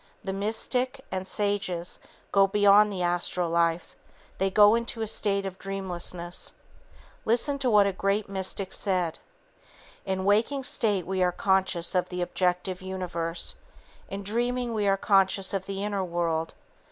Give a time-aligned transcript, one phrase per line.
[0.23, 1.99] The mystic, and sages,
[2.31, 3.95] go beyond the astral life.
[4.39, 6.53] They go into a state of dreamlessness.
[7.23, 9.19] Listen to what a great mystic said:
[10.03, 13.53] "In waking state we are conscious of the objective universe.
[14.09, 16.55] In dreaming we are conscious of the inner world.